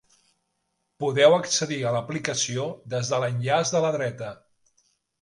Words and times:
Podeu 1.03 1.35
accedir 1.35 1.77
a 1.89 1.93
l'aplicació 1.97 2.67
des 2.97 3.15
de 3.15 3.23
l'enllaç 3.25 3.79
de 3.79 3.87
la 3.89 3.97
dreta. 4.01 4.37